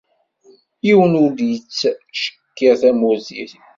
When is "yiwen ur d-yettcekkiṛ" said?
0.85-2.73